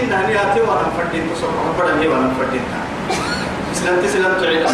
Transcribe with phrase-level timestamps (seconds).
[0.00, 2.64] كنا هنياتي وأنا فردين تصور بدل هي وأنا فردين.
[3.74, 4.70] سلمت سلمت عيدا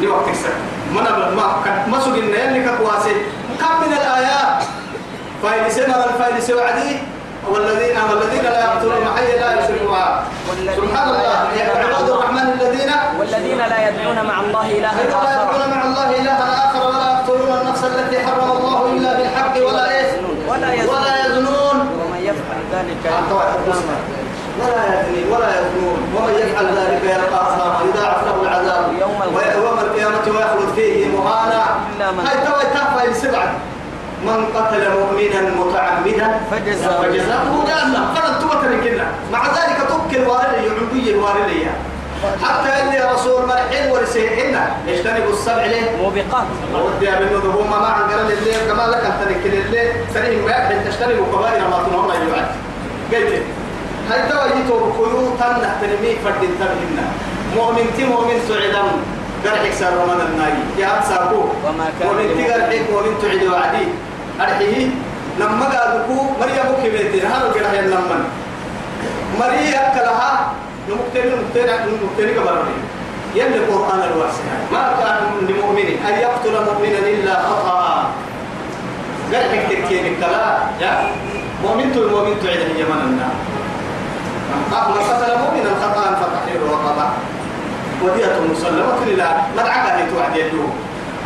[0.00, 0.54] لي وقت كسر
[0.90, 1.02] من
[1.36, 1.46] ما
[1.86, 3.14] ما سجلنا يلي كقواسي.
[3.60, 4.64] كم من الآيات؟
[5.42, 6.96] فايل سمر الفايل سوعدي
[7.50, 10.04] والذين والذين لا يقتلون حي لا يشركوا
[10.76, 11.32] سبحان الله.
[11.82, 16.70] عباد الرحمن الذين والذين لا يدعون مع الله إلها لا آخر يدعون مع الله إلها
[16.70, 19.82] آخر ولا يقتلون النفس التي حرم الله إلا بالحق ولا
[20.48, 20.98] ولا يزنون.
[20.98, 21.76] ولا يزنون.
[22.00, 23.04] ومن يفعل ذلك
[24.60, 28.84] ولا يزني ولا يزنون ومن يفعل ذلك يلقى أثاما يضاعف له العذاب.
[28.88, 30.24] ويوم القيامة.
[30.26, 31.62] ويخلد فيه مهانا.
[32.00, 33.52] هاي توي تحفى السبعة
[34.26, 41.66] من قتل مؤمنا متعمدا فجزاؤه- جهنم تبتر كنا مع ذلك تبكي الوالد يعبي الوالد
[42.42, 46.46] حتى اللي رسول مرحين ورسيحنا اجتنبوا السبع ليه موبقات.
[46.74, 49.92] ودي أبنو ذهوما ما عن قرن الليل كما لك نكل الليل.
[50.14, 52.46] سنين ما يحل تشتري كبائر ما تنهم يوعد.
[53.12, 53.42] قلت
[54.10, 57.06] هاي توا يتو خيوطا نحترمي فرد تبهنا
[57.56, 58.82] مؤمن تي مؤمن سعيدا
[59.44, 60.54] قرحك سار رمضان الناي.
[60.78, 61.40] يا ساكو.
[61.64, 62.42] وما كان مؤمن تي.
[62.50, 63.84] قرحك مؤمن تعيد وعدي.
[64.40, 64.86] أرحيه
[65.40, 68.18] لما قالوا مريم كبيتين هذا قرح لما.
[69.40, 70.32] مريم كلها
[70.88, 72.76] نمكتني نمكتني نمكتني كبرني.
[73.34, 74.44] يلي القرآن الواسع.
[74.72, 78.10] ما كان لمؤمن أن يقتل مؤمنا إلا خطأ.
[79.32, 80.44] قال لك تكين الكلا
[80.80, 80.92] يا؟
[81.64, 83.34] مؤمن تو المؤمن تعيد هي من النار
[84.52, 87.06] من قتل مؤمنا خطأ فتحرير رقبة
[88.02, 89.32] ودية مسلمة لله.
[89.56, 90.70] مدعكة توعد يدوه.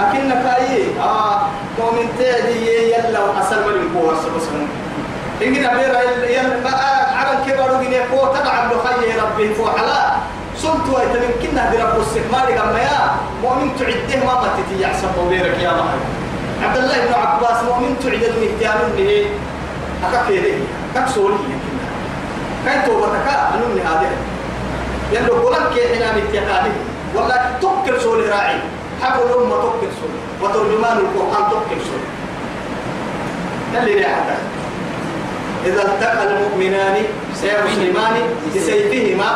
[0.00, 1.40] أكنك أي آه
[1.78, 4.68] مؤمن تهدي يلا وحسن من القوة سبسهم.
[5.42, 6.00] إن بيرا
[6.36, 6.76] يلا
[7.18, 10.16] عرن كبر وجنيه قوة تبع بخي ربي فوحلا
[10.56, 13.10] سلت ويتمن كنا برب السكمال كما يا.
[13.42, 16.04] مؤمن تعده ما قتتي يحسب بيرك يا محمد
[16.62, 19.26] عبد الله بن عباس مؤمن تعد المهتيان به.
[20.08, 20.54] أكاكيري
[20.94, 21.36] كاكسولي
[22.66, 24.10] كاين توبتك أنو هذه
[25.12, 26.72] يلو قولك حين متيقاني
[27.14, 28.58] ولا تكر سولي راعي.
[29.02, 32.08] حق الأمة تكر سولي وترجمان القرآن تكر سولي
[33.74, 34.36] يلي لي حتى
[35.66, 36.96] إذا التقى المؤمنان
[37.34, 38.14] سيمسلمان
[38.54, 39.30] بسيفهما.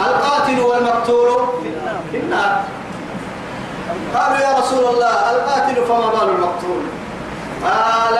[0.00, 1.46] القاتل والمقتول
[2.12, 2.62] في النار.
[4.14, 6.82] قالوا يا رسول الله القاتل فما بال المقتول؟
[7.64, 8.18] قال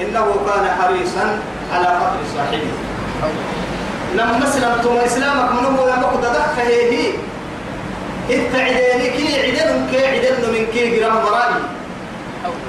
[0.00, 1.38] إنه كان حريصا
[1.72, 2.72] على قتل صاحبه.
[4.14, 7.12] لما اسلمتم اسلامك من هو يمك دخ هي
[8.30, 11.62] التعدين كي عدن كي عدن من كي جرام مراني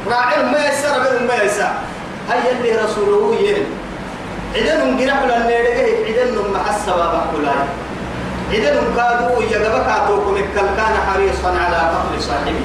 [0.08, 1.72] راعي ما يسر بين ما يسر
[2.30, 3.66] هيا اللي رسوله ين
[4.56, 7.64] عدن جرام لأن يرجع عدن محسبة بحكولاي
[8.54, 12.62] عدن كادو يجبك أتوكم كل كان حريصا على قتل صاحبه.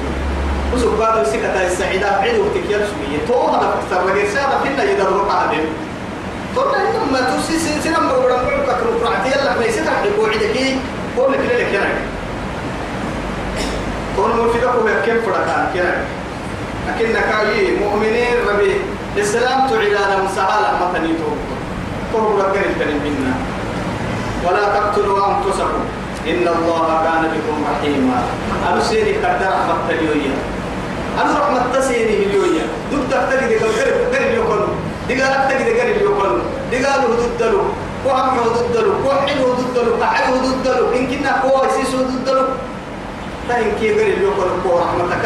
[0.99, 5.65] بعد سكة السعيدة عدو تكير شوية تو هذا أكثر رجال سابق كنا يدرب قادم.
[6.55, 10.77] قلنا إنهم ما توسي سنة مرورا مرورا كرو قرعتي يلا ما يسيطر حقو عدكي
[11.17, 11.99] قول لك لك يلا
[14.17, 15.95] قول مرفقك ويكيم فرقان كنا
[16.87, 18.71] لكن كاي مؤمنين ربي
[19.17, 21.29] السلام تعيدانا مسهالة مثني تو
[22.13, 23.33] قرب لك الكريم منا
[24.45, 25.83] ولا تقتلوا أنفسكم
[26.27, 28.23] إن الله كان بكم رحيما
[28.71, 30.33] أنا سيري قدر رحمة اليوية
[31.21, 32.61] أنا رحمة تسيني اليوية
[32.93, 34.09] ضد تقتلي دي قرب
[35.09, 35.41] يقول دي قال
[35.79, 37.63] قرب يقول دي قالوا ضد له
[38.05, 42.47] وهم ضد له وحلو ضد له قعدوا ضد له إن كنا كويسيسو ضد له
[43.49, 45.25] تاين كي قرب يقول كو رحمتك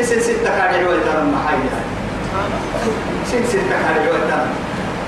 [0.00, 1.80] اسن ستة كاري ويتر محايا
[3.30, 4.40] سن ستة كاري ويتر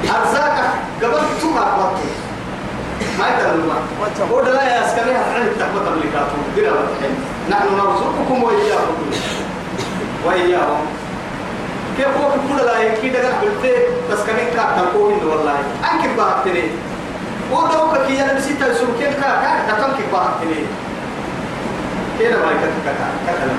[0.05, 0.71] أرزاقك
[1.03, 2.11] قبل تما قبطي
[3.19, 3.77] ما يتلوما
[4.33, 6.71] وده لا يسكنها عن التقوى تملكاته بلا
[7.51, 8.97] نحن نرزقكم وإياكم.
[10.27, 10.87] وإياهم.
[12.07, 13.65] هو كل لا يكيد أنا قلت
[14.11, 15.59] بس كمان كاتل كوين والله
[15.93, 16.63] أنك بحثني
[17.53, 20.61] ودوك كي أنا بسيت السمكين كا كا كتم كي بحثني
[22.19, 23.57] كيف ما يكتب كتا كتلا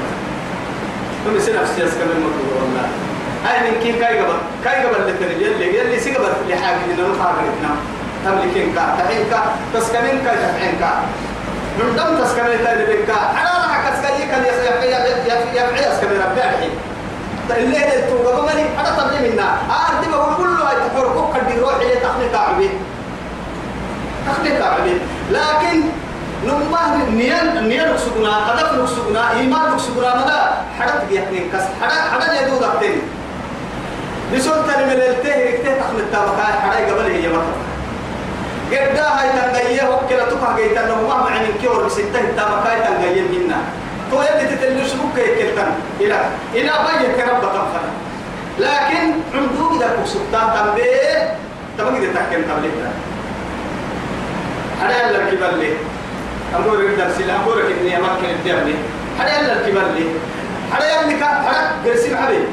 [1.26, 2.88] ثم يصير نفسي أسكن المطلوب والله
[3.50, 6.76] أنا من كين كاي قبل كاي قبل اللي تري يلي يلي سي قبل اللي حاجة
[6.76, 7.36] إنه نفعل
[8.26, 9.40] تملكين كا تحين كا
[9.74, 10.92] تسكنين كا تحين كا
[11.80, 14.84] من دم تسكنين تاني بكا أنا راح كسكنين كان يفعل
[15.56, 16.42] يفعل يسكنين ربي
[17.52, 19.58] الحين الليل التوقع بمني أنا طبعي منا
[19.90, 22.70] أردي ما هو كله هاي تحرقوك قد يروح إلى تخلي تعبي.
[24.28, 24.94] تخلي تعبي.
[25.32, 25.84] لكن
[26.46, 30.42] نمه نيان نيان نقصدنا هدف نقصدنا إيمان نقصدنا مدى
[30.80, 33.02] حدث بيحنين كس حدث حدث يدو دكتين
[34.34, 37.56] بسول تاني من التيه ركتيه تخلي التابقاء حدث قبل هي مطر
[38.72, 43.58] قدا هاي تنغيه وكلا تقع جيتا نمه معني كيور بستة التابقاء تنغيه منا
[44.12, 45.72] تو يلي تتلوش بك يكلتن.
[46.00, 46.20] إلى
[46.54, 47.92] إلى بيت رب تنفنا
[48.60, 49.04] لكن
[49.34, 51.36] عندو إذا كسبتان تنبيه
[51.78, 52.92] تبغي تتكلم قبلها
[54.82, 55.74] هذا يلا الكبر لي
[56.56, 58.76] أقول لك درس لا لك إني أمكن الدبلي
[59.20, 60.06] هذا يلا الكبر لي
[60.74, 62.46] هذا يلا كا هذا قرسي حبيب.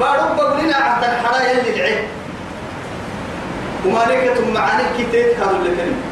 [0.00, 2.04] بقولنا عهد الحرا يلي العين
[3.86, 6.02] ومالكة معاني كتير هذا اللي كلمة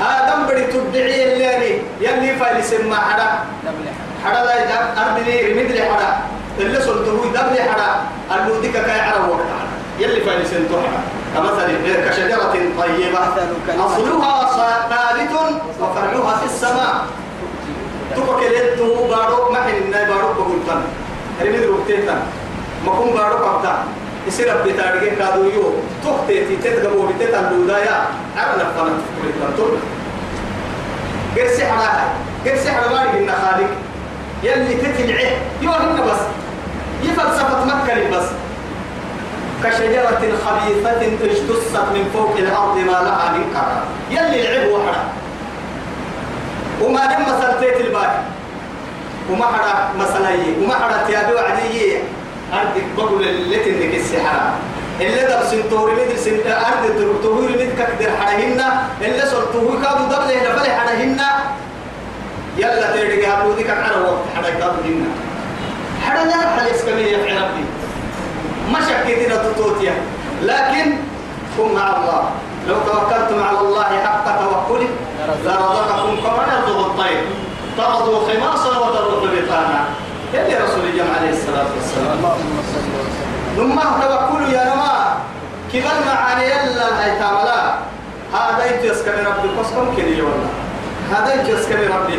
[0.00, 3.28] آدم بدي تدعي اللي يلي فايل سمع حدا
[4.24, 6.18] حدا لا يجاب أردني لي حدا
[6.58, 7.88] اللي سلطه دبلي حدا
[8.36, 9.46] الموديك كاي عرب وقت
[9.98, 11.00] يلي فايل سنتو حدا
[11.34, 11.68] كمثل
[12.08, 13.18] كشجرة طيبة
[14.44, 15.32] أصلها ثابت
[15.80, 16.94] وفرعها في السماء۔
[18.16, 19.36] تبقى ليلته بارو
[19.84, 20.80] الناي بارو بقولتن
[21.42, 22.20] رمد روكتيتن
[22.86, 23.84] ما كون بارو قبتا
[24.26, 25.72] يصير ربي تارجع كادو يو.
[26.04, 29.78] تختي تتجمع بتتن لودايا عرنا فنا تقولي تقول
[31.36, 32.14] قرسي حراها
[32.46, 33.70] قرسي حراها إن خالق.
[34.42, 35.30] يلي تتلعه
[35.62, 36.20] يو هنا بس.
[37.02, 38.28] يفلسفة مكة بس.
[39.64, 43.82] كشجرة خبيثة اجتثت من فوق الأرض ما لها من قرار.
[44.10, 45.04] يلي العب وحرا
[46.82, 48.22] وما دم مسلتيت الباقي.
[49.30, 51.98] وما حدا مسلية وما حدا تيابي وعدية.
[52.52, 54.52] أرض بقول اللي تنك السحرة
[55.00, 56.84] اللي دب سنتوري مدر سنت أرض
[57.22, 58.62] تهور مد كقدر حرهن
[59.00, 61.20] اللي صرتوه كادو دب له دبل حرهن
[62.58, 64.82] يلا تيجي قالوا ديك على وقت حدا كادو
[66.06, 67.64] حدا لا حدا يسكمي يا ربي
[68.72, 69.94] ما شكيتنا تطوتيا
[70.42, 70.96] لكن
[71.56, 72.30] كن مع الله.
[72.68, 74.88] لو توكلتم على الله حق توكله
[75.44, 77.22] لرزقكم كما يرزق الطير
[77.78, 79.84] تغدو خماصا وتروح بطانا.
[80.34, 82.18] يلي رسول الله عليه الصلاة والسلام؟
[83.56, 85.16] ثم توكلوا يا نما
[85.72, 87.74] كبر معاني يلا هاي تعملا.
[88.32, 90.50] هذا يتيس كم ربي قسكم كني والله.
[91.12, 92.18] هذا يتيس كم ربي.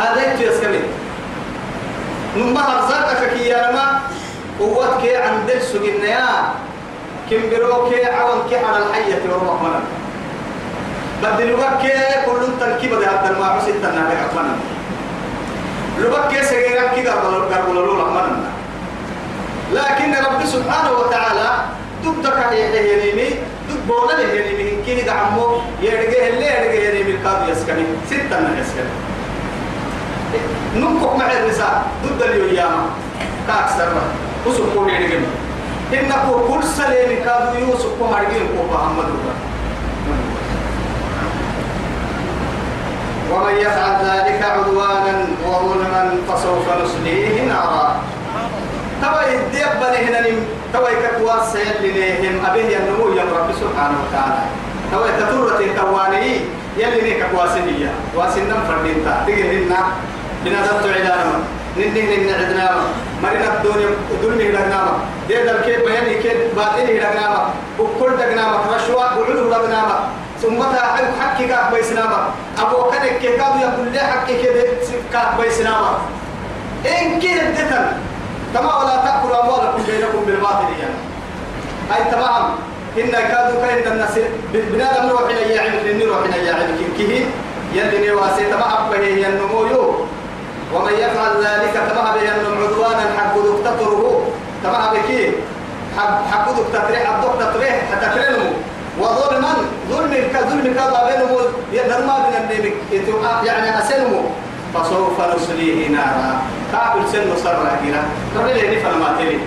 [0.00, 0.74] هذا يتيس كم
[2.34, 4.00] ثم أرزقك كي يا نما
[4.60, 6.28] قوتك عند السجن يا
[7.30, 9.80] كم بروك عون كي على الحية وروح منا
[11.22, 11.82] بدلوك
[12.26, 14.56] كل تركيب ده هذا المعروس التنابع منا
[15.98, 18.50] لبك سجيرك قرب قرب لولا منا
[19.72, 21.48] لكن رب سبحانه وتعالى
[22.04, 23.28] دبك يهنيني
[23.68, 27.84] دب بولا يهنيني كي دعمو يرجع اللي يرجع يهنيني الكاد يسكني.
[28.10, 28.92] ستة من يسكني.
[30.76, 31.82] نمكك مع الرسالة.
[32.04, 32.90] ضد اليوم
[33.48, 33.88] كأكثر
[34.46, 35.18] وسوق كون يرجع
[35.92, 39.08] إنك كل سلام كادو يوسف كون هرجع كون محمد
[43.32, 47.96] ومن يفعل ذلك عدوانا وظلما فسوف نصليه نارا.
[49.02, 50.20] توا يديب بني هنا
[50.72, 53.24] توا يكتواس يلي أبيه النمو يا
[53.60, 54.42] سبحانه وتعالى.
[54.92, 56.40] توا يتطورة تواني
[56.76, 59.80] يلي نيك كواسنية واسنم فردين تا تجهلنا
[60.44, 61.38] بنادت عدانا.
[61.76, 62.70] ننه نن عدنا
[63.22, 64.80] مرنا الدنيا الدنيا لغنا
[65.28, 67.48] دي دل كيف بيان كيف باطنه لغنا
[67.78, 68.44] وكل دغنا
[68.74, 69.82] رشوة وعلو لغنا
[70.42, 70.82] ثم تا
[71.20, 74.34] حكي كاك بيسناما أبو كنك كيكادو يقول لي حكي
[75.12, 75.98] كاك بيسناما
[76.86, 77.86] إن كده دتن
[78.54, 80.94] كما ولا تأكلوا أموالكم بينكم بالباطل يعني
[81.90, 82.42] هاي تمام.
[82.98, 84.18] إن كادوا كاين الناس
[84.52, 87.24] بنادم روح إلى يعلم لأني روح إلى يعلم كيه؟
[87.74, 89.94] يلي نواسي تمام به ينمو يو.
[90.74, 93.34] ومن يفعل ذلك تمام به ينم عدوانا حق
[93.64, 94.26] دكتوره
[94.64, 95.32] تمام بكي
[96.30, 98.50] حق دكتوره حق دكتوره حتى كرنمو
[99.00, 99.52] وظلما
[99.90, 102.72] ظلم كظلم كذا بينهم ينرما من النبي.
[103.46, 104.20] يعني أسنمو
[104.74, 106.42] فسوف نصليه نارا.
[106.72, 108.02] كابل سن صار كيرا
[108.36, 109.38] ربي لي فما ما تلي؟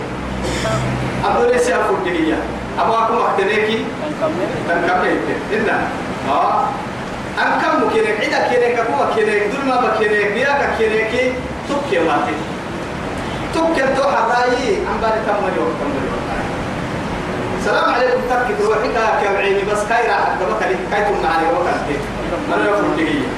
[1.26, 2.38] أبو لي سي أفوت دقيقة
[2.80, 3.86] أبو أكو محتنيكي
[4.70, 5.18] تنكمل
[5.54, 5.78] إننا
[6.30, 6.64] آه.
[7.40, 8.18] أن كم مكينك.
[8.24, 11.14] عدا كينك أكو مكينك دول ما بكينك بياك كينك
[11.70, 12.36] تبكي ماتي
[13.54, 16.09] تبكي تو حراي أم بالي تمر يوم تمر
[17.60, 21.96] السلام عليكم تركي روحك يا عيني؟ بس كايرا حتى بكري كايتم معي وكرتي
[22.56, 23.30] أنا يوم دقيقة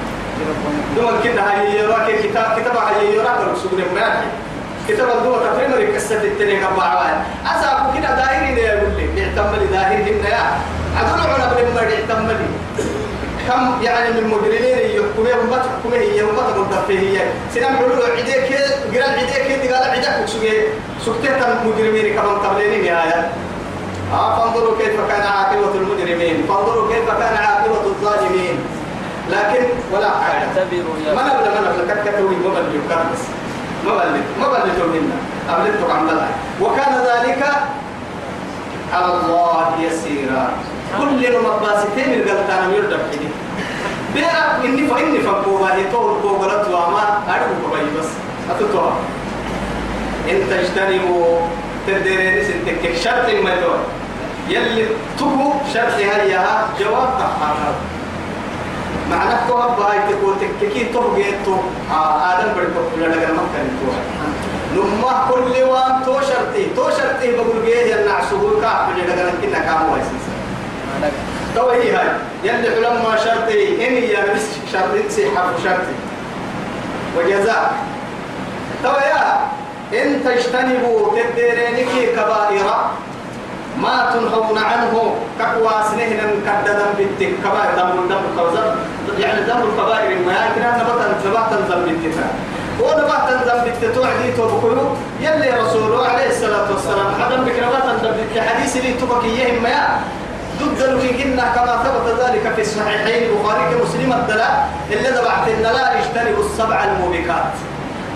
[0.96, 4.22] دوما كنا هاي يراك كتاب كتاب هاي يراك رسول الله
[4.88, 10.24] كتاب الدوا تفريم ركسة التنين قبع عوان أسأل كنا داهرين يا يقول لي بيعتملي داهرين
[10.24, 10.44] يا؟
[10.96, 12.46] عدول عنا بن مري اعتملي
[13.48, 17.18] كم يعني من مجرمين يحكمون وما تحكمه هي وما تقول هي.
[17.54, 18.54] سنام حلول عديك
[18.94, 20.68] قرأ عديك قال عديك
[21.06, 23.32] سكتة المجرمين كمان قبلين يا.
[24.12, 26.44] آه فانظروا كيف كان عاقبة المجرمين.
[26.48, 28.58] فانظروا كيف كان عاقبة الظالمين.
[29.30, 30.46] لكن ولا حاجة.
[31.14, 33.22] ما نبلا ما نبلا بل يكرس
[33.86, 35.16] ما بل ما بل منا
[35.48, 36.26] أبلتك عن بلا
[36.60, 37.42] وكان ذلك
[38.92, 40.50] على الله يسيرا.
[40.98, 43.28] كل يوم مباسطين من قلتانا يردب حدي
[44.14, 48.08] بيرا إني فإني فكوما يطول كوغلت وما أعرف كوي بس.
[48.50, 48.92] أتطوع
[50.30, 51.38] إن تجتنبوا
[51.86, 53.78] تدرين سنتك شرط ما يدور
[54.52, 54.86] يلي
[55.18, 57.74] تبو شرط هيها جواب تحقق
[59.10, 61.54] معنى كوها باي تقول تككي تبغي تو
[62.30, 63.92] آدم بريكو لا لا ما كان تو
[64.76, 66.64] نما كل وان تو شرطي.
[66.76, 70.24] تو شرطي بقول جيه يلا عسول كا بجي لا كنا كام وايسيس
[71.54, 72.08] تو هي هاي.
[72.44, 75.96] يلي علماء شرطي إني يا بس شرطي سيحة شرطي.
[77.16, 77.74] وجزاء
[78.82, 79.22] تو يا
[80.02, 82.66] إن تجتنبوا تديرينك كبائر
[83.82, 88.74] ما تنهون عنه كقوى سنهنا كددا بالتك كبائر دم دم كوزر
[89.18, 92.26] يعني دم الكبائر ما يمكن أن نبتا نبتا ذنب التفا
[92.80, 94.86] ونبتا ذنب التتوعدي توبكلو
[95.20, 97.08] يلي رسوله عليه الصلاة والسلام.
[97.20, 99.78] حدم بك نبتا ذنب الحديث اللي تبكيهم ما
[100.60, 103.22] ضد الويكنا كما ثبت ذلك في الصحيحين.
[103.30, 104.68] البخاري كمسلم الدلاء.
[104.92, 107.52] اللي دبعت لا يجتنبوا السبع الموبقات.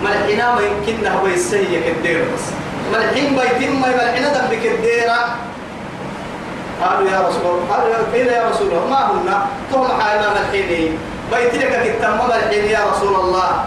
[0.03, 2.45] ملحنا ما يمكننا هو السيء كدير بس.
[2.93, 5.19] ملحين بيتم ما ملحنا دم بكديرة
[6.83, 9.29] قالوا يا رسول الله قالوا قيل يا رسول الله ما هن؟
[9.71, 10.97] تهم حالنا ملحيني
[11.31, 13.65] بيت لك كتم ملحين يا رسول الله.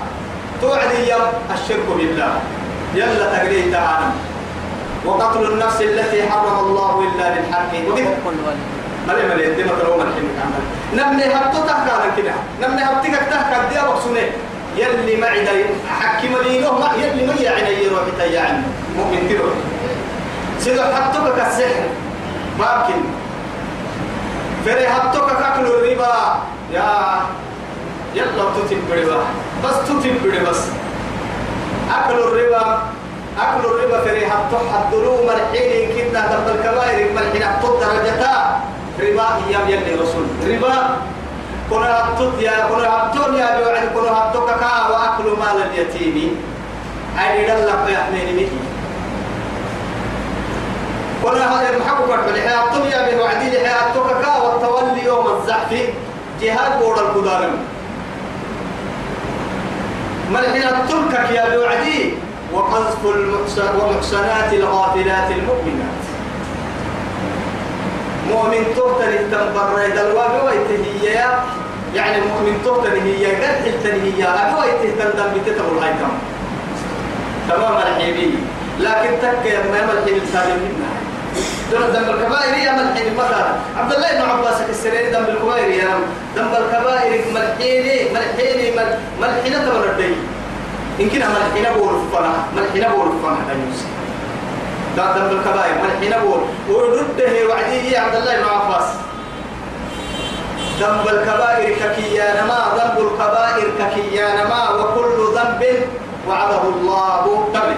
[0.62, 2.32] توعد يوم الشرك بالله.
[2.94, 4.06] يلا تقريب تعالى
[5.06, 7.72] وقتل النفس التي حرم الله إلا بالحق.
[9.08, 10.62] مالي يدي ما تلو ملحين كامل
[10.94, 12.32] نمني هبتو تحكى كده.
[12.62, 14.24] نمني هبتك تحكى دي أبقسوني
[14.76, 15.52] يلي معي دا
[16.00, 18.62] حكي ملينه ما يلي ما يعني يروح يعني
[18.96, 19.54] مؤمن تروح
[20.58, 21.46] سيدو حبتك
[22.58, 23.02] كالسحر ممكن.
[24.64, 26.14] فري حبتك كأكل الربا.
[26.72, 26.86] يا
[28.14, 29.20] يلا تتم بربا.
[29.64, 30.62] بس تتم بربا بس.
[31.90, 32.78] أكل الربا
[33.38, 38.60] أكل الربا فري حبتك حدلو مرحيني كنا دم الكبائر مرحين حبتك درجتا
[39.00, 40.26] ربا أيام يلي رسول.
[40.48, 40.74] ربا.
[41.70, 46.36] كنا هبتوت يا كنا هبتون يا بيوعد كنا هبتوك كأ وأكل مال اليتيم.
[47.18, 48.02] أي دلق يا
[52.08, 55.72] فرد لحياة هبتون يا بيوعد لحياة هبتوك كا والتولي يوم الزحف.
[56.42, 57.56] جهاد بور القدارم
[60.32, 62.14] ملحين هبتوك يا بيوعدي
[62.52, 66.00] وقذف المحسنات الغافلات المؤمنات.
[68.30, 71.24] مؤمن تهتني تنبر بويته هي
[71.94, 76.14] يعني مؤمن تهتني هي قد حلتني هي أبويته تندم بتتبع الأيتام
[77.48, 78.38] تمام الحبيبي
[78.80, 80.99] لكن تك ما ملحين الثاني منها.
[81.70, 83.46] دون ذنب الكبائر يا ملحين مثلا
[83.76, 85.94] عبد الله بن عباس السرير ذنب الكبائر يا
[86.36, 88.74] ذنب الكبائر ملحين ملحين
[89.20, 90.16] ملحين تبر الدين
[91.00, 93.38] إن كنا ملحين بول فنا ملحين بول فنا
[94.96, 98.88] ده ذنب الكبائر ملحين بول ورده وعدي عبد الله بن عباس.
[100.80, 105.62] ذنب الكبائر ككيان ما ذنب الكبائر ككيان ما وكل ذنب
[106.28, 107.48] وعده الله.
[107.54, 107.74] دم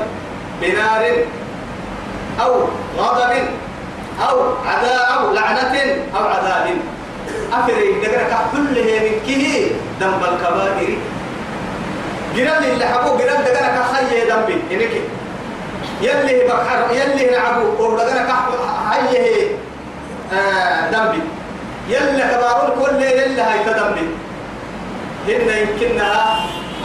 [0.61, 1.02] بنار
[2.40, 2.68] أو
[2.99, 3.32] غضب.
[4.29, 5.75] أو عذاب أو لعنة
[6.17, 6.67] أو عذاب.
[7.52, 10.99] أفري دقرك كله من كه ذنب الكبائر.
[12.37, 14.95] جرال اللي حبوه جرال دقرك خيه ذنبي إنك
[16.02, 18.31] يلي بحر يلي نعبو ودقرك
[18.93, 19.49] هيه
[20.33, 21.23] آه ذنبي
[21.88, 24.07] يلي كبارون كل يلي هاي تذنبي
[25.29, 26.41] هن يمكنها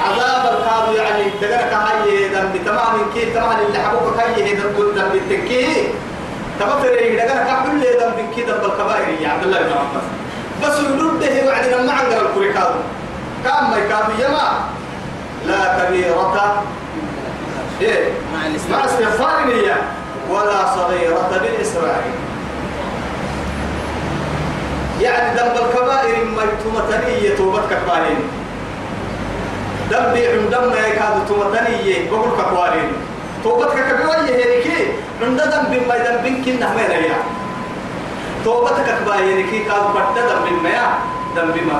[0.05, 2.65] عذاب الكاظم يعني دقرك هاي ذنب.
[2.65, 4.75] تمام كي تمام اللي حبوك هاي ذنب.
[4.95, 5.15] ذنب
[6.59, 10.05] تمام فريق دقرك كل ذنب كي ذنب الكبائر يا عبد الله بن عباس.
[10.63, 12.71] بس يرده وعدنا ما عندنا الكريكاظ
[13.43, 14.47] كان ما يكاد يما
[15.45, 16.63] لا كبيرة.
[17.81, 19.81] إيه؟ مع الاستغفار استغفار نية
[20.29, 22.13] ولا صغيرة بالإسرائيل
[25.01, 28.19] يعني ذنب الكبائر ما يتمتني توبتك كبارين
[29.89, 32.91] ذنبي عند دم يكاد تمتني بقول كبارين
[33.43, 34.67] توبتك كبيرة هيك
[35.21, 37.17] عند ذنب ما ذنب كنا ما يا
[38.45, 40.97] توبتك كبارين كي كاد بدأ ذنب ما
[41.35, 41.79] ذنب ما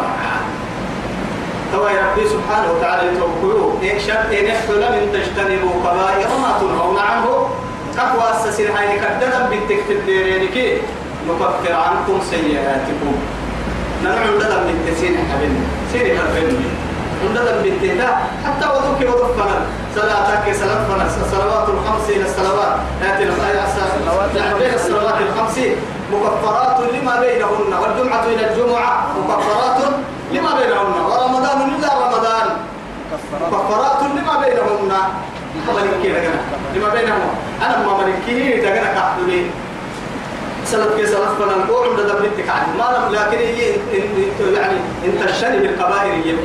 [1.73, 3.71] توا ربي سبحانه وتعالى يتوكلوا.
[4.07, 7.49] شرط إن يحصل من تجتنبوا كبائر ما تنهون عنه.
[7.97, 10.81] تقوى السسير هاي كددا بالتكتب ديرينك
[11.27, 13.15] نكفر عنكم سيئاتكم.
[14.03, 15.61] ننعم لدى من تسين حبيبي
[15.91, 16.69] سيري حبيبي
[17.23, 18.09] عندنا بالتهدى
[18.45, 19.61] حتى وضوك وضوك فنن
[19.97, 20.45] صلاتك
[20.87, 22.75] فنن الصلوات الخمس إلى الصلوات.
[23.03, 23.23] آتي
[24.59, 25.57] بين الصلوات الخمس
[26.13, 29.77] مكفرات لما بينهن والجمعة إلى الجمعة مكفرات
[30.33, 30.93] لما بينهن.
[31.09, 32.47] ورمضان إلا رمضان.
[33.11, 34.93] كفرات مكفرات لما بينهن.
[35.67, 36.39] ملكي لنا
[36.75, 37.29] لما بينهن
[37.65, 39.41] أنا ما ملكي لنا كحدولي
[40.65, 43.39] سلف كي سلف فنان قوم ده دبلتك عن ما لم لكن
[44.55, 46.35] يعني انت الشني بالقبائل هي.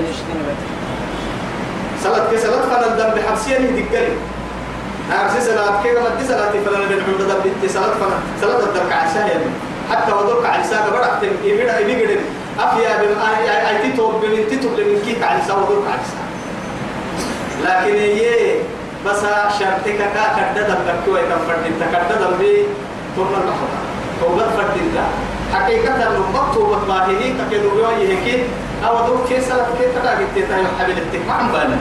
[2.02, 4.16] كي سلف فنان دم بحبسية دقلي
[5.23, 9.26] أمسي سلات كي ما دي سلاتي فنان بين عمد دبلتي سلف فنان سلف الدرك عشان
[9.28, 9.44] يعني
[9.90, 12.21] حتى ودوك على ساق برك تم يبدا يبيجن
[12.61, 16.28] أفيا بم أي أي تتوب بمن تتوب لمن كيك على ساق ودوك على ساق
[17.64, 18.54] لكن هي
[19.06, 19.21] بس
[19.59, 22.66] شرطك كا كدد بكوا يكم فرد تكدد بي
[23.16, 23.82] ثم المحضر
[24.21, 25.09] توبة فرد الله
[25.52, 28.44] حقيقة نمط توبة ما هي تكيدو بيوي هيك
[28.87, 31.78] أو دوك كيس لا كيس تدا قلت تايو حبيب التك ما عم بانا.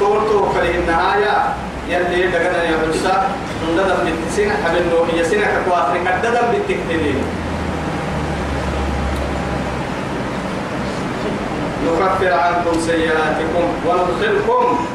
[0.00, 1.54] تقول تو في النهاية.
[1.88, 3.28] يلي دقنا يا حسا
[3.72, 7.18] ندم بالتسين حبيب نو هي سنة كوافر كدد بالتكتين
[11.84, 13.66] نكفر عنكم سيئاتكم.
[13.86, 14.86] وندخلكم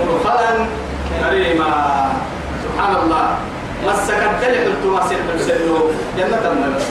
[0.00, 0.66] مدخلا
[1.20, 1.72] كريما.
[2.64, 3.26] سبحان الله.
[3.86, 4.42] مسكت
[4.84, 5.76] ما سير حسنو
[6.18, 6.84] جنة النبي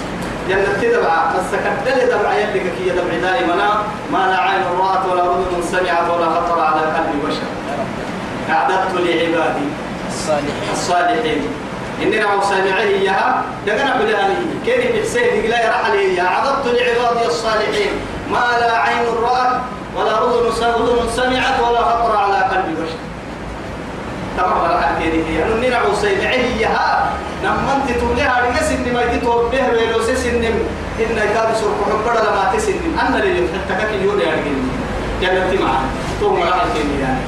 [0.49, 3.83] جنة تدبع مسكت دلي دبع يدك كي دبع دائما.
[4.11, 7.47] ما لا عين رأت ولا أذن سمعت ولا خطر على قلب بشر.
[8.49, 9.67] أعددت لعبادي
[10.07, 10.71] الصالحين.
[10.73, 11.47] الصالحين.
[12.03, 14.35] إننا وسامعه إياها دقنا بلآني.
[14.65, 16.27] كيف بحسين لا يرحل إياها.
[16.27, 17.91] أعددت لعبادي الصالحين.
[18.31, 19.61] ما لا عين رأت
[19.97, 20.51] ولا أذن
[21.15, 22.99] سمعت ولا خطر على قلب بشر.
[24.37, 26.65] تمام كيري هي أنو نينا عوسي معي
[27.43, 30.47] ها نما أنت توليها رجس إني ما يتوب به ولو إني
[30.99, 34.57] إن كاد سوق حبر لما تس إني أنا اللي حتى كك اليوم يا رجل
[35.21, 35.83] جنتي معاه
[36.19, 37.23] توم راح كيري يعني.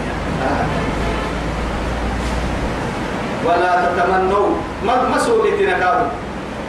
[3.45, 4.48] ولا تتمنوا.
[4.84, 6.05] ما سولتنا كادو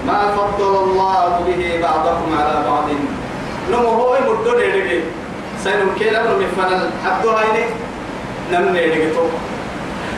[0.07, 2.89] ما فضل الله به بعضكم على بعض.
[3.71, 5.01] نمو هو يمدو نيرجي
[5.65, 7.65] سينم كيلا نمي فنل حدو هايني.
[8.53, 9.25] نم نيرجي تو.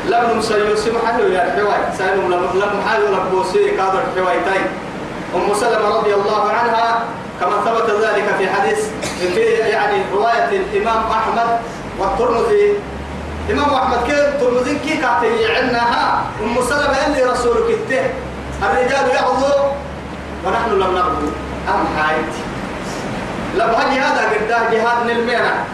[0.08, 4.60] لم نمسيو سمحة يا حواي سينم لم حاجة لبوسي كادر حواي تاي
[5.34, 7.04] أم سلمة رضي الله عنها
[7.40, 8.78] كما ثبت ذلك في حديث
[9.34, 11.48] في يعني رواية الإمام أحمد
[11.98, 12.72] والترمذي.
[13.50, 18.04] إمام أحمد كيف ترمذي كي كاتي عنها أم سلمة اللي رسولك الته
[18.62, 19.72] الرجال يغضوا
[20.44, 21.28] ونحن لم نغضو
[21.68, 22.32] أم حايت
[23.56, 25.64] لبها جهاد قداه جهاد نلمينا.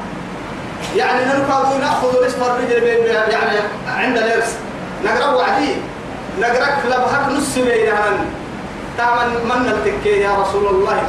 [0.97, 2.85] يعني نركض نأخذ نصف الرجل
[3.31, 4.59] يعني عند الارث
[5.05, 5.77] نقرأ وعدي.
[6.41, 8.27] نقرا لبهك نص بينهن.
[8.99, 11.03] تعمل من التكي يا رسول الله؟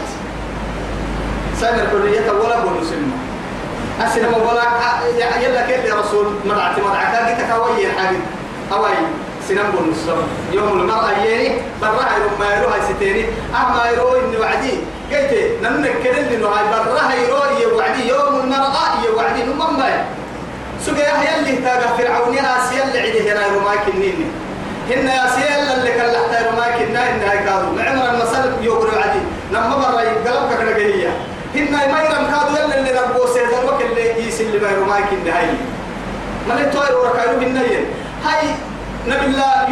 [1.62, 2.88] سنة الحرية ولا بونس
[4.02, 4.64] أسلم ولا
[5.42, 8.18] يلا كيف يا رسول؟ مرعتي مرعتها قلت كوي حاجة
[8.74, 8.90] أوي.
[9.48, 10.10] سنم بونس
[10.52, 12.06] يوم المرأة يني برا
[12.40, 14.74] ما يروح ستيني أما يروح إنه وعدي.
[15.12, 15.32] قلت
[15.64, 20.06] نمنا كرل إنه هاي برا يروح يوعدي يوم المرأة يوعدي نمم ما
[20.86, 24.26] سوق يا اللي تاجا فرعون يا سيا اللي عدي هنا يروماك النيني
[24.90, 27.72] هن يا سيا اللي كان لحتى يروماك النا إن هاي كادو.
[27.78, 29.20] معمر المسألة يقول وعدي
[29.52, 31.10] لما برا يقلب كنا جهية
[31.56, 35.58] هن ما يرم كادو يلا اللي ربو سيد الوقت اللي يسل اللي يروماك النهاية
[36.50, 37.86] ما لتوي وركايو بالنيل
[38.26, 38.48] هاي
[39.08, 39.70] نبي الله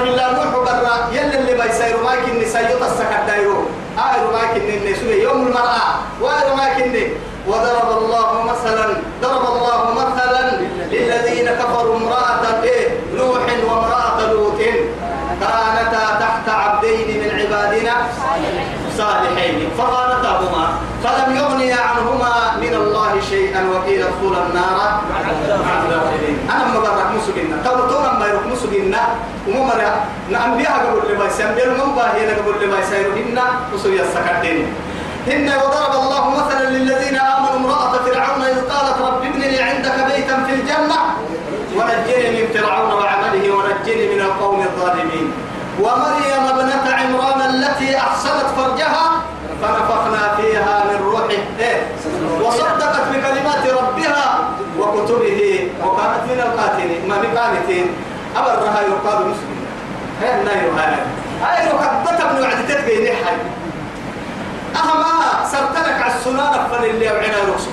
[0.00, 3.64] نبي الله نوح برا يلا اللي ما كني سيوت السكت دايرو.
[3.98, 4.42] آيرو ما
[4.90, 5.88] نسوي يوم المرأة.
[6.20, 6.66] وآيرو ما
[7.48, 8.86] وضرب الله مثلا
[9.22, 14.58] ضرب الله مثلا للذين كفروا امرأة إيه؟ نوح وامرأة لوط.
[15.40, 17.94] كانتا تحت عبدين من عبادنا
[18.98, 19.70] صالحين.
[19.78, 20.68] فخانتاهما
[21.04, 25.20] فلم يغني عنهما من الله شيئا وقيل ادخلا النار مع
[25.84, 26.48] الداخلين.
[26.50, 26.64] أنا
[27.26, 29.02] برك مسجنا تو ما يروح مسجنا
[29.48, 29.90] ومرا
[30.30, 33.38] نعم بها قبل لما يسمى من باهي قبل لما يسيرهن
[33.74, 34.66] وسوي السكتين
[35.26, 40.44] هن وضرب الله مثلا للذين آمنوا امرأة فرعون إذ قالت رب ابن لي عندك بيتا
[40.46, 40.98] في الجنة.
[41.76, 45.32] ونجني من فرعون وعمله ونجني من القوم الظالمين.
[45.80, 49.15] ومريم ابنة عمران التي أحسنت فرجها
[49.62, 51.28] فنفخنا فيها من روحه؟
[52.42, 57.86] وصدقت بكلمات ربها وكتبه وكانت من القاتلين ما بقانتين
[58.36, 59.56] أبرها يقال مسلم.
[60.22, 60.94] هي الناير هاي
[61.42, 63.36] هاي ركبت ابن وعدتك بيني حي
[64.76, 67.70] أهما سرتلك على السنان فن اللي وعنا رخصتي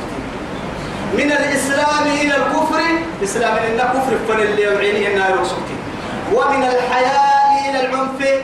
[1.13, 2.81] من الإسلام إلى الكفر
[3.23, 5.75] إسلام إلى الكفر فن اللي وعيني النار رخصتي
[6.33, 8.41] ومن الحياة إلى العنف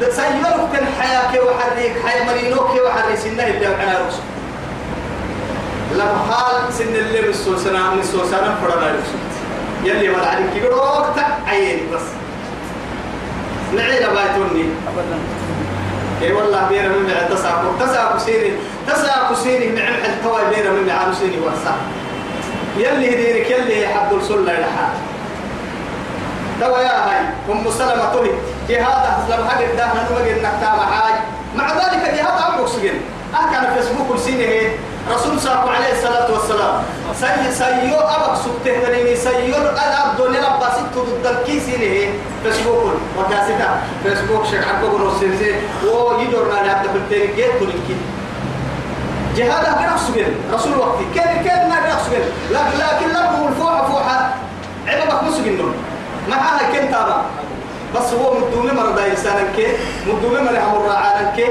[0.00, 4.16] سيرك الحياة كي وحريك حياة مرينوك وحري سنة اللي وعنا رخص
[5.94, 9.36] لما قال سن اللي بالسوسنا من السوسنا فرنا رخصت
[9.84, 12.02] يلي ولا عليك يقولوك عيني بس.
[13.76, 15.18] نعيل بايتوني أبدا.
[16.22, 18.52] اي والله بيرا من معي تساكو تساكو سيري
[18.86, 21.76] تساكو سيري محل تواي بيرا من معي سيري ورسا
[22.76, 24.92] يلي هديرك يلي حد السلة لحال
[26.60, 28.30] توا يا هاي أم سلمة تهي.
[28.68, 31.14] جهاد اسلم حق الدهن نمج انك تام حاج.
[31.56, 32.94] مع ذلك جهاد عم بوكسجن
[33.34, 34.70] آه كان فيسبوك السنة
[35.14, 36.82] رسول صلى عليه الصلاة والسلام.
[37.20, 43.80] سي سيو أبك سبته تنيني سيو الأب دون ربا ست ضد الكيس له فيسبوك وكاستا
[44.02, 47.96] فيسبوك شك حقه ونوسيرزي ويدورنا لعبد بالتالي جيت تنكي
[49.36, 51.04] جهاد أقرأ سجل رسول وقتي.
[51.14, 54.34] كان كان ما أقرأ سجل لكن لكن لهم الفوحة فوحة
[54.86, 55.72] عبابك مسجل
[56.28, 57.22] ما هذا كنت أنا
[57.96, 59.66] بس هو مدومي داي لسانك كي
[60.06, 61.46] مدومي مرة هم الرعانك كي.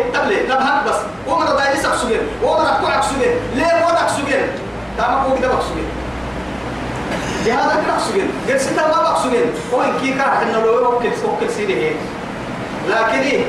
[0.49, 0.95] طب هات بس.
[1.29, 4.47] هو داي لسك سجل هو مرة كوعك سجل ليه ودك سجل
[4.97, 5.85] تمام هو كده سجل
[7.45, 11.07] جهاد أقرأ سجل قد ستا ما بك سجل هو إن كي كاره إنه لو وكل
[11.07, 11.91] وكل سيده
[12.89, 13.43] لكن إيه؟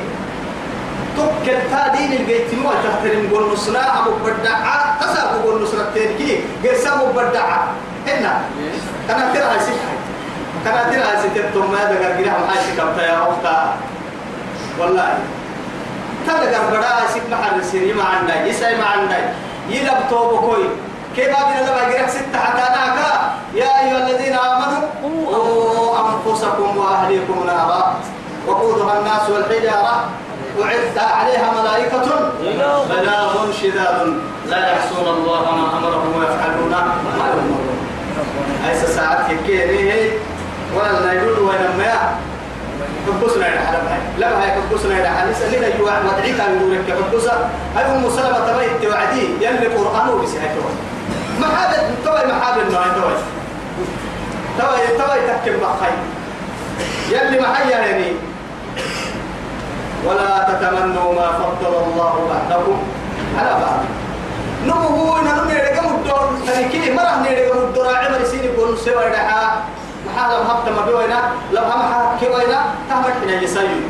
[1.17, 7.67] تكل تادين البيت مو تحترم قول نصنا أبو بدعة تسابق قول نصنا تيركي قسم بدعة
[8.07, 8.41] هنا
[9.09, 9.96] أنا ترى سيحة
[10.69, 13.57] أنا ترى ثم هذا قال قريح هاي سيحة يا أختا
[14.79, 15.17] والله.
[16.27, 19.17] تلقى بڑا سيك محل سيري ما عندنا يسعي ما عندنا
[19.69, 20.67] يلب توبو كوي.
[21.15, 23.11] كيف أبنا لما قريح ستة حتى ناكا؟
[23.53, 24.81] يا أيها الذين آمنوا
[26.03, 27.95] أنفسكم وأهليكم نارا.
[28.47, 29.95] وقودها الناس والحجارة.
[30.63, 32.07] أعد عليها ملائكة.
[32.89, 33.99] بلاغ شداد.
[34.47, 37.77] لا يعصون الله ما أمرهم ويفعلون ما يؤمرون.
[38.69, 40.11] أي ساعات كيكي
[40.75, 42.15] ولا يقول وين ما
[43.07, 46.97] حبسنا إلى حلب هاي لا هاي حبسنا إلى حلب سألنا يوع ودعي كان يقول لك
[47.03, 50.73] حبسا هاي أم سلمة تبعي توعدي يلي قرآن وبسها توي
[51.39, 53.17] ما هذا توي ما هذا النوع توي
[54.59, 55.97] توي توي تكب بخير
[57.11, 58.11] يلي محيا يعني
[60.05, 62.77] ولا تتمنوا ما فضل الله بعدكم
[63.37, 63.85] على بعض
[64.75, 69.63] هو نمو نيرجع مدور تركيه مرة نيرجع مدور عمر سين يقول سوى دحا
[70.17, 73.81] محل لو هبت ما بيوينا لو هم حق كوينا تهمت حين يسير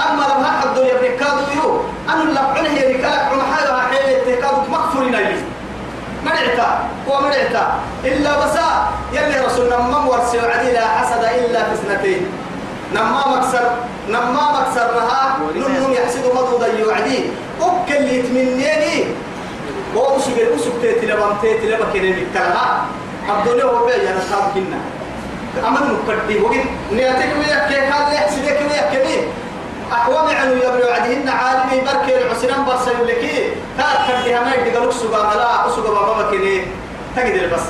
[0.00, 4.60] أما لو هم حد يبني كادو يو أنا اللي عنه يركال عم حاجة حيل تكادو
[4.70, 5.42] مكفور نجيب
[6.24, 12.26] مرعتا ومرعتا إلا بسا يلي رسولنا من ورسي عديلا حسد إلا في سنتين
[12.94, 13.70] نما مكسر
[14.08, 17.18] نما مكسر لها نمهم يحسد مضوضا يوعدي
[17.60, 19.04] أكل اللي يتمنيني.
[19.94, 22.84] وأسوك الأسوك تيتي لبام تيتي كده بكتلها
[23.28, 24.78] عبدالله هو بيا أنا صاب كنا.
[25.68, 26.54] أمن مكدي وقت
[26.92, 29.22] نياتك وياك هذا يحسدك وياك كمين
[29.92, 35.66] أحوام عنو يبرو عدهن عالمي بركي العسنان برسل لكي تاك كدها ما يدقلوك سوغا ملا
[35.68, 36.60] أسوغا بابا كده
[37.16, 37.62] تقدر بس.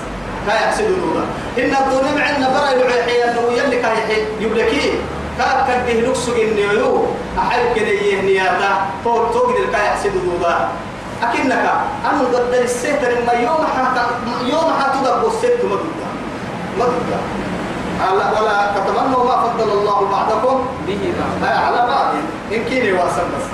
[0.47, 1.25] لا يحسد دولا
[1.59, 3.97] إن الظلم عندنا برا يعيحي أنه يلي كان
[4.41, 4.93] يبلكي
[5.39, 7.07] كاب كده نقص النيو
[7.39, 10.69] أحب كده يهنياتا طول توقد الكا يحسد دولا
[11.23, 11.53] أكنك
[12.05, 14.01] أنا ضد السيتر ما يوم حتى
[14.47, 15.95] يوم حتى ما ضد
[16.79, 17.44] ما ضد
[18.13, 21.13] ولا تتمنوا ما فضل الله بعضكم به
[21.43, 22.15] على بعض
[22.53, 23.47] إن كيني واسم بس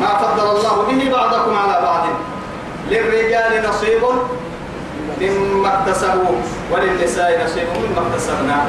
[0.00, 2.06] ما فضل الله به بعضكم على بعض
[2.90, 4.02] للرجال نصيب
[5.20, 6.36] مما اكتسبوا
[6.72, 8.64] وللنساء نصيب مما اكتسبنا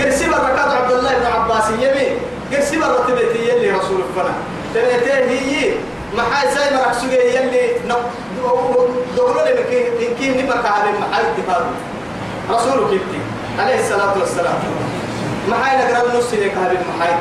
[0.00, 2.08] قرسي بركات عبد الله بن عباس يمي
[2.52, 4.34] قرسي برتبتي يلي رسول الفنا
[4.74, 5.72] تبتي هي
[6.16, 7.68] ما حي ساي مرك سوغي يلي
[9.16, 11.66] دغلو لي مكي ان كي نما كان ما حي اتفاق
[12.50, 13.20] رسول كيتي
[13.58, 14.58] عليه الصلاة والسلام.
[15.48, 17.12] ما حي نقرا النص لك هذه ما حي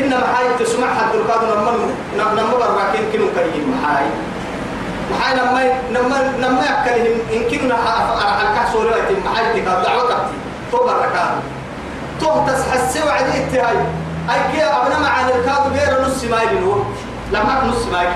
[0.00, 1.78] إن ما حي تسمع حد القادم نمر
[2.16, 4.04] نمر براكين كيلو كريم ما حي
[5.10, 10.16] محاي نما نما نما يأكلهم إن كنا على الكحس ولا يتم محاي تكاد دعوتك
[10.72, 11.32] تو بركات
[12.20, 13.76] تو تسحس وعدي اتهاي
[14.30, 16.76] أي كي أبنا مع الكاد غير نص مايل هو
[17.32, 18.10] لما نص مايل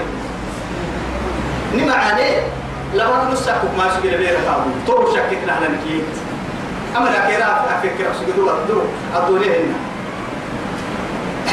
[1.75, 2.43] نما عليه.
[2.95, 6.05] لما نص حكم ما شغل غير كاد تو شكك نحن نكيد
[6.97, 8.83] أما لا كيرا أفكر أسجدوا أدرو
[9.17, 9.79] أدوري هنا؟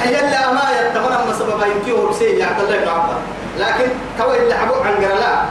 [0.05, 3.17] يلا ما يتمنى ما سبب يمكن بسيء يا عبد الله بن عباس
[3.59, 5.43] لكن تو اللي حبوا عن قرلا.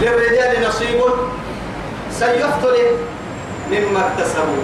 [0.00, 1.00] للرجال نصيب
[2.10, 2.76] سيفتل
[3.70, 4.62] مما اكتسبوا.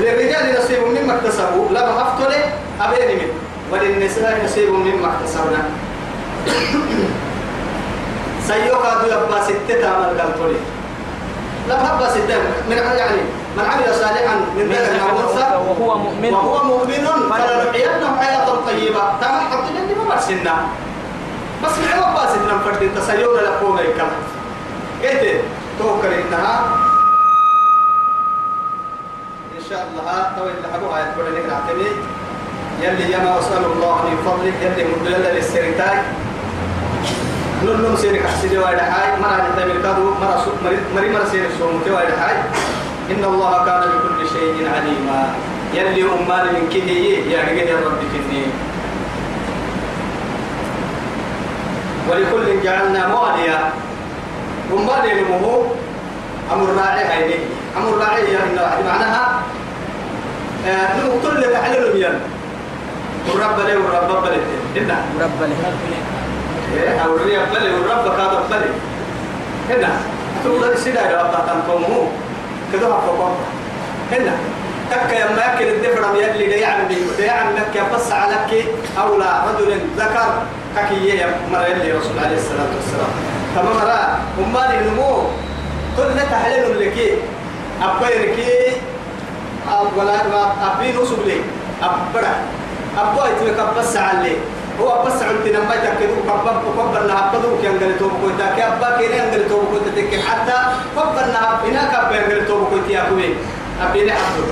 [0.00, 1.68] للرجال نصيب مما اكتسبوا.
[1.70, 2.34] لا بفتل
[2.80, 3.28] أبين من
[3.72, 5.64] وللنساء نصيب مما اكتسبنا.
[8.48, 10.56] دو يبقى ستة عمل قلتولي
[11.68, 12.38] لا بحبا ستة.
[12.68, 13.20] من يعني
[13.56, 16.34] من عمل صالحا من ذكر أو أنثى وهو مؤمن.
[16.34, 19.04] وهو مؤمن فلنحيينه حياة طيبة.
[19.20, 20.54] تمام حط لي ما برسلنا
[21.64, 24.22] بس من عوض باس إننا فرد تسيون لقوم الكلام
[25.02, 25.40] قلت
[25.78, 26.54] توكل إنها.
[29.58, 31.92] إن شاء الله تو اللي حبوها يتبع لك
[32.82, 35.98] يلي يما أسأل الله من فضلك يلي مدلل للسرتاي
[37.62, 39.20] نلوم سيرك حسيدي وايد حاي.
[39.22, 40.54] مرة نتعمل كادو مرة سوق
[40.94, 42.36] مري مرة سيرك سومتي وايد حاي.
[43.10, 45.34] إن الله كان بكل شيء عليما.
[45.74, 46.98] يلي أمان من كده
[47.42, 48.42] رجال يا رب كني
[52.08, 53.72] ولكل جعلنا مواليا.
[54.72, 55.62] ومالي نمو
[56.52, 57.34] أمر راعي هيني
[57.76, 58.54] أمر راعي يعني
[58.86, 59.42] معناها
[60.66, 62.20] آه نمو كل تحلل ميان
[63.28, 64.40] والرب لي والرب بلي
[64.76, 66.13] هنا رب له إيه
[67.04, 68.70] أو الرياض بلي والرب كاد بلي
[69.70, 69.90] هنا.
[70.44, 72.08] تقول السيدة يا رب تنقومه
[72.72, 73.36] كده حقوقه
[74.12, 74.32] هنا.
[74.90, 78.66] تك يا ماكل الدفرم يلي ده يعني ده يعني لك يبص عليك
[78.98, 80.42] أولى رجل ذكر.
[80.76, 83.10] ككي يا مرة يلي رسول عليه الصلاة والسلام.
[83.56, 85.22] تمام را أمال النمو
[85.96, 87.18] كل تحليل لك.
[87.82, 88.38] أبيرك
[89.96, 90.20] ولا
[90.66, 91.40] أبي نصب لي.
[91.82, 92.34] أبرا
[92.98, 94.36] أبوي تبقى بس عليه
[94.80, 98.62] هو بس عند نما تكدو كبب كبب لها بدو كي انغل تو بكو تا كي
[98.66, 100.56] أبا كي انغل تو بكو تك حتى
[100.96, 103.28] كبب لها بنا كبب انغل تو بكو تي اكوي
[103.82, 104.48] أبي عبد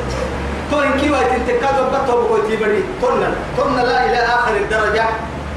[0.71, 5.07] تو إن كي وايت تكاد بتو تي بدي تن تن لا إلى آخر الدرجة.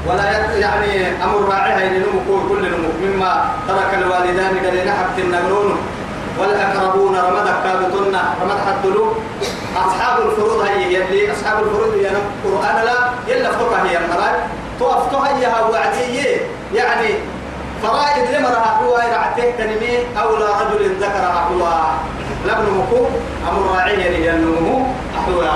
[0.06, 0.24] ولا
[0.56, 3.30] يعني أمر راعيها ان نمو كل نمو مما
[3.68, 5.76] ترك الوالدان قال حبت النغلون
[6.38, 9.06] والأقربون رمضك كابتنا رمض حدلو
[9.76, 14.36] أصحاب الفروض هي يلي أصحاب الفروض هي القرآن لا يلا فقه هي المراد
[14.78, 16.36] توفتها هي وعدية
[16.74, 17.08] يعني
[17.82, 21.74] فرائد لما راح هو رعته تنمي أولى رجل ذكر أحوى
[22.46, 23.04] لابن مكو
[23.50, 24.86] أمر راعي هي النمو
[25.18, 25.50] أحوى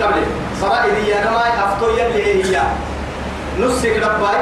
[0.00, 0.26] تبلي
[0.60, 2.62] فرائد هي نما أفتو يلي هي.
[3.60, 4.38] نسك رباي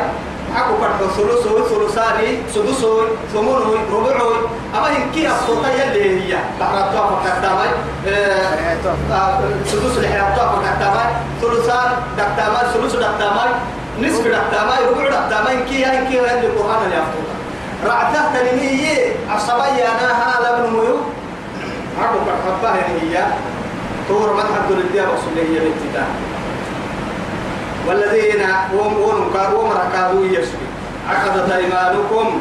[0.57, 4.37] حكو كرت ثلثوي ثلثاني سدسوي ثمنوي ربعوي
[4.75, 7.69] أما هنكي الصوتة يلي هي بحرات توافق كتامي
[9.65, 11.05] سدس الحياة توافق كتامي
[11.43, 13.51] ثلثان دكتامي ثلث دكتامي
[14.03, 17.39] نصف دكتامي ربع دكتامي هنكي هنكي هنكي القرآن اللي أفتوها
[17.87, 20.97] رعته تنمية عصبية أنا هذا ابن ميو.
[22.01, 23.27] حكو كرت رباه هي.
[24.09, 26.03] طور مدحب دول الديار رسول الله بنتي
[27.89, 30.67] والذين هم هم كانوا مركادوا يسوي
[31.11, 32.41] عقدت إيمانكم.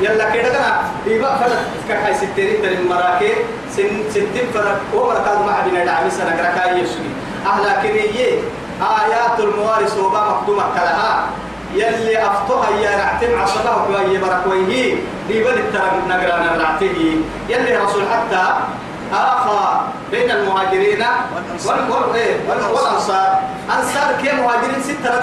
[0.00, 0.80] يلا كده كده.
[1.06, 3.32] يبقى فلت كحي ستين تر مراكي
[3.76, 7.10] سن ستين فرق هو مركاد ما بين دعم سنة كركا يسوي
[7.46, 8.38] أهلا كنيه
[8.80, 11.26] آيات الموارث وما مقدومة كلها.
[11.74, 14.94] يلي أفتوها يا رعتم عصبه وهي بركوية.
[15.28, 18.44] دي بل الترق نقرأنا رعته يلي رسول حتى
[19.12, 21.02] آخى بين المهاجرين
[22.14, 23.38] إيه، وال- والأنصار.
[23.78, 25.20] أنصار كي مهاجرين ستة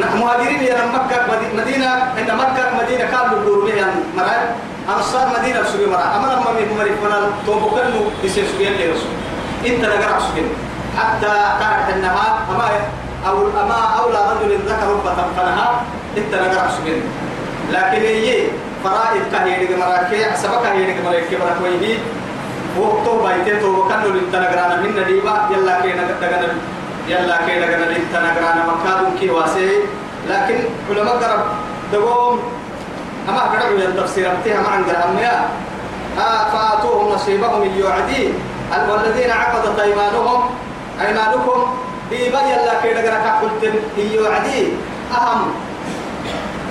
[0.00, 3.84] نحن مهاجرين يا مكة مدي- مدينة إن مكة مدينة كانوا يقولوا لي
[4.16, 4.48] مراد
[4.96, 9.12] أنصار مدينة سوري مراد أما لما من مريض فنا توبكلوا يصير سوري اللي رسول
[9.66, 10.44] أنت نقرأ سوري
[10.98, 12.68] حتى كانت إنها أما
[13.28, 15.82] أو أما أولى رجل ذكر ربة فنها.
[16.16, 17.02] أنت نقرأ سوري
[17.72, 18.46] لكن هي
[18.84, 21.98] فرائض كهي دي مراكي سبق هي دي مراكي مراكوي
[22.78, 26.48] وقتو بايته تو كانوا للتنغرانا من نديبا يلا كي نغدغنا
[27.08, 29.70] يلا كي نغدغنا للتنغرانا مكادون كي واسي
[30.28, 30.58] لكن
[30.90, 31.40] علماء قرب
[31.92, 32.42] دوم
[33.28, 35.48] أما قرأوا التفسير أبتها مع عندها
[36.18, 38.28] آه فآتوهم نصيبهم اليوعدي
[38.90, 40.40] والذين عقدت أيمانهم
[41.00, 41.58] أيمانكم
[42.10, 43.62] ديبا يلا كي نغدغنا قلت
[43.98, 44.68] اليوعدي
[45.12, 45.40] أهم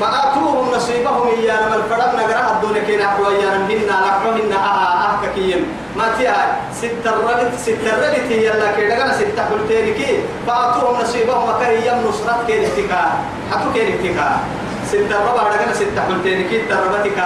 [0.03, 5.31] فآتوهم نصيبهم إيانا من فرد نقرأ الدنيا كي نحو إيانا منا نحو منا أها أه
[5.35, 5.63] كيم
[5.95, 10.19] ما تيها ست الربط ست الربط هي الله كي نقرأ ست قلتين كي.
[10.47, 13.01] فآتوهم نصيبهم وكي يم نصرت كي نفتكا.
[13.51, 14.27] حتو كي نفتكا.
[14.91, 17.19] ست الربع نقرأ ست قلتين كي تربتك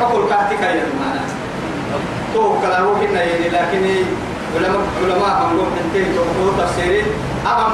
[0.00, 1.24] أقول كاتك يا المعنى
[2.34, 3.82] تو كلامه كنا يعني لكن
[4.56, 7.02] علماء علماء هم لهم انتهي تو تفسيري.
[7.46, 7.72] أهم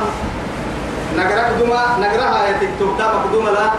[1.19, 3.71] نقرأ قدوما نقرأ آية التوبتا مقدومة لا.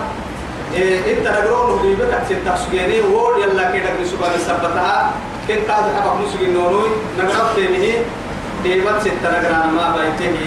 [0.76, 5.12] إيه إنت نقرأ نهدي بك ستة سجيني وول يلا كده نقرأ سبحانه سبتها
[5.48, 7.94] كن قاد حبك نسجين نونوي نقرأ تيني
[8.64, 10.38] ديبت ستة نقرأ ما بيته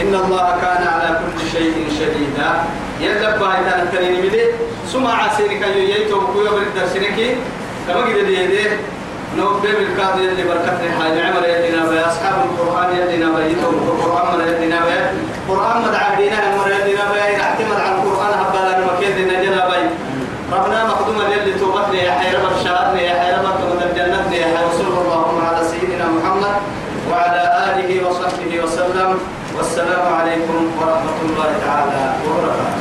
[0.00, 2.50] إن الله كان على كل شيء شديدا.
[3.00, 4.42] يلا بايتا نتنين مدي
[4.92, 7.36] سمع عسيرك يويتو بكوية برد درسنكي
[7.88, 8.66] كما قد دي
[9.36, 14.40] نوب بيب الكاد يلي بركة حال عمر يدينا بي أصحاب القرآن يدينا بي يتوب القرآن
[14.48, 14.94] يدينا بي
[15.48, 19.84] قرآن مدعا بينا مرينا باي اعتمد على القرآن هبالا مكيد لنا جنا باي
[20.52, 24.64] ربنا مقدوما للي توبتني يا حي رب بشارتني يا حي رب تمد جنتني يا حي
[24.68, 26.54] رسول اللهم على سيدنا محمد
[27.10, 29.18] وعلى آله وصحبه وسلم.
[29.56, 32.77] والسلام عليكم ورحمة الله تعالى وبركاته.